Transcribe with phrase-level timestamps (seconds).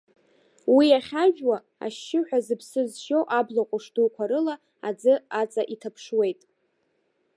[0.75, 4.55] Уи ахьажәуа, ашьшьыҳәа, зыԥсы зшьо абла ҟәыш дуқәа рыла
[4.87, 6.41] аӡы аҵа иҭаԥшуеит.